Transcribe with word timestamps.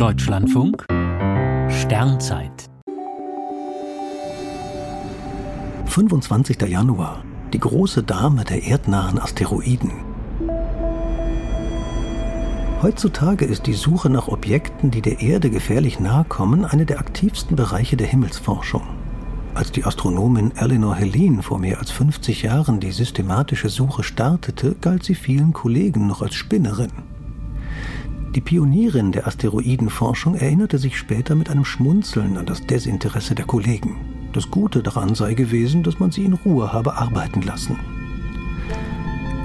Deutschlandfunk 0.00 0.86
Sternzeit 1.68 2.70
25. 5.84 6.58
Januar. 6.62 7.22
Die 7.52 7.60
große 7.60 8.02
Dame 8.02 8.44
der 8.44 8.62
erdnahen 8.62 9.18
Asteroiden. 9.18 9.90
Heutzutage 12.80 13.44
ist 13.44 13.66
die 13.66 13.74
Suche 13.74 14.08
nach 14.08 14.28
Objekten, 14.28 14.90
die 14.90 15.02
der 15.02 15.20
Erde 15.20 15.50
gefährlich 15.50 16.00
nahe 16.00 16.24
kommen, 16.24 16.64
eine 16.64 16.86
der 16.86 16.98
aktivsten 16.98 17.54
Bereiche 17.54 17.98
der 17.98 18.06
Himmelsforschung. 18.06 18.84
Als 19.52 19.70
die 19.70 19.84
Astronomin 19.84 20.52
Eleanor 20.56 20.94
Helene 20.94 21.42
vor 21.42 21.58
mehr 21.58 21.78
als 21.78 21.90
50 21.90 22.44
Jahren 22.44 22.80
die 22.80 22.92
systematische 22.92 23.68
Suche 23.68 24.02
startete, 24.02 24.76
galt 24.80 25.04
sie 25.04 25.14
vielen 25.14 25.52
Kollegen 25.52 26.06
noch 26.06 26.22
als 26.22 26.36
Spinnerin. 26.36 26.90
Die 28.36 28.40
Pionierin 28.40 29.10
der 29.10 29.26
Asteroidenforschung 29.26 30.36
erinnerte 30.36 30.78
sich 30.78 30.96
später 30.96 31.34
mit 31.34 31.50
einem 31.50 31.64
Schmunzeln 31.64 32.36
an 32.36 32.46
das 32.46 32.64
Desinteresse 32.64 33.34
der 33.34 33.44
Kollegen. 33.44 33.96
Das 34.32 34.52
Gute 34.52 34.84
daran 34.84 35.16
sei 35.16 35.34
gewesen, 35.34 35.82
dass 35.82 35.98
man 35.98 36.12
sie 36.12 36.24
in 36.24 36.34
Ruhe 36.34 36.72
habe 36.72 36.96
arbeiten 36.96 37.42
lassen. 37.42 37.76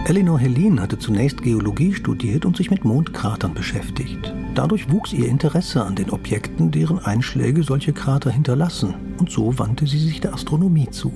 Eleanor 0.05 0.37
Helene 0.37 0.79
hatte 0.79 0.99
zunächst 0.99 1.41
Geologie 1.41 1.95
studiert 1.95 2.45
und 2.45 2.57
sich 2.57 2.69
mit 2.69 2.85
Mondkratern 2.85 3.55
beschäftigt. 3.55 4.31
Dadurch 4.53 4.91
wuchs 4.91 5.13
ihr 5.13 5.27
Interesse 5.27 5.83
an 5.83 5.95
den 5.95 6.11
Objekten, 6.11 6.69
deren 6.69 6.99
Einschläge 6.99 7.63
solche 7.63 7.91
Krater 7.91 8.29
hinterlassen, 8.29 8.93
und 9.17 9.31
so 9.31 9.57
wandte 9.57 9.87
sie 9.87 9.97
sich 9.97 10.21
der 10.21 10.35
Astronomie 10.35 10.91
zu. 10.91 11.11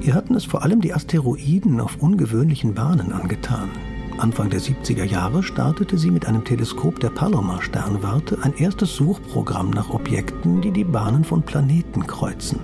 Ihr 0.00 0.14
hatten 0.14 0.34
es 0.34 0.44
vor 0.44 0.64
allem 0.64 0.80
die 0.80 0.92
Asteroiden 0.92 1.80
auf 1.80 2.02
ungewöhnlichen 2.02 2.74
Bahnen 2.74 3.12
angetan. 3.12 3.68
Anfang 4.18 4.50
der 4.50 4.60
70er 4.60 5.04
Jahre 5.04 5.44
startete 5.44 5.96
sie 5.96 6.10
mit 6.10 6.26
einem 6.26 6.44
Teleskop 6.44 6.98
der 6.98 7.10
Palomar-Sternwarte 7.10 8.38
ein 8.42 8.52
erstes 8.54 8.96
Suchprogramm 8.96 9.70
nach 9.70 9.90
Objekten, 9.90 10.60
die 10.60 10.72
die 10.72 10.84
Bahnen 10.84 11.24
von 11.24 11.42
Planeten 11.42 12.06
kreuzen. 12.06 12.58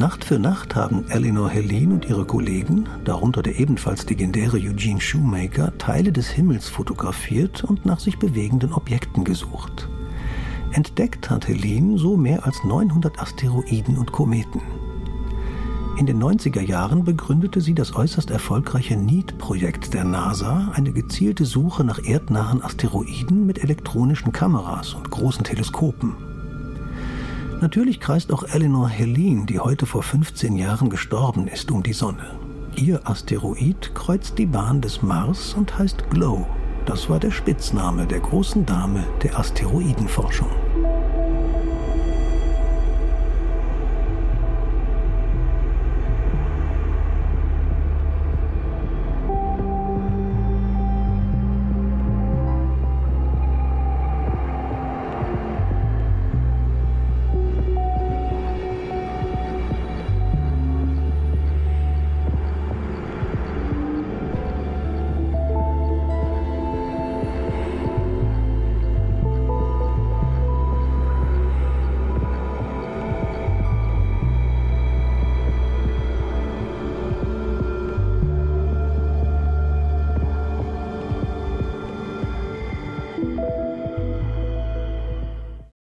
Nacht 0.00 0.24
für 0.24 0.38
Nacht 0.38 0.74
haben 0.74 1.08
Eleanor 1.08 1.48
Helene 1.48 1.94
und 1.94 2.08
ihre 2.08 2.26
Kollegen, 2.26 2.88
darunter 3.04 3.42
der 3.42 3.58
ebenfalls 3.58 4.06
legendäre 4.08 4.56
Eugene 4.58 5.00
Shoemaker, 5.00 5.78
Teile 5.78 6.12
des 6.12 6.28
Himmels 6.28 6.68
fotografiert 6.68 7.62
und 7.62 7.86
nach 7.86 8.00
sich 8.00 8.18
bewegenden 8.18 8.72
Objekten 8.72 9.24
gesucht. 9.24 9.88
Entdeckt 10.72 11.30
hat 11.30 11.46
Helene 11.46 11.98
so 11.98 12.16
mehr 12.16 12.44
als 12.44 12.62
900 12.64 13.18
Asteroiden 13.20 13.96
und 13.96 14.12
Kometen. 14.12 14.60
In 15.96 16.04
den 16.04 16.22
90er 16.22 16.60
Jahren 16.60 17.04
begründete 17.04 17.62
sie 17.62 17.72
das 17.72 17.96
äußerst 17.96 18.30
erfolgreiche 18.30 18.98
NEAT-Projekt 18.98 19.94
der 19.94 20.04
NASA, 20.04 20.70
eine 20.74 20.92
gezielte 20.92 21.46
Suche 21.46 21.84
nach 21.84 22.04
erdnahen 22.04 22.62
Asteroiden 22.62 23.46
mit 23.46 23.64
elektronischen 23.64 24.30
Kameras 24.30 24.92
und 24.92 25.10
großen 25.10 25.42
Teleskopen. 25.42 26.12
Natürlich 27.62 27.98
kreist 27.98 28.30
auch 28.30 28.42
Eleanor 28.42 28.90
Helene, 28.90 29.46
die 29.46 29.58
heute 29.58 29.86
vor 29.86 30.02
15 30.02 30.56
Jahren 30.56 30.90
gestorben 30.90 31.48
ist, 31.48 31.70
um 31.70 31.82
die 31.82 31.94
Sonne. 31.94 32.38
Ihr 32.76 33.08
Asteroid 33.08 33.94
kreuzt 33.94 34.36
die 34.36 34.44
Bahn 34.44 34.82
des 34.82 35.00
Mars 35.00 35.54
und 35.54 35.78
heißt 35.78 36.10
Glow. 36.10 36.46
Das 36.84 37.08
war 37.08 37.18
der 37.18 37.30
Spitzname 37.30 38.06
der 38.06 38.20
großen 38.20 38.66
Dame 38.66 39.02
der 39.22 39.38
Asteroidenforschung. 39.38 40.50